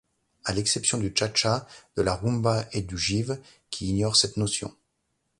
À 0.45 0.53
l'exception 0.53 0.97
du 0.97 1.13
cha-cha, 1.15 1.67
de 1.95 2.01
la 2.01 2.15
rumba 2.15 2.65
et 2.71 2.81
du 2.81 2.97
jive 2.97 3.39
qui 3.69 3.89
ignorent 3.89 4.15
cette 4.15 4.37
notion. 4.37 4.75